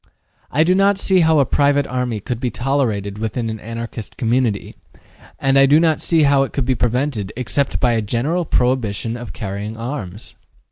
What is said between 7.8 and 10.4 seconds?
a general prohibition of carrying arms.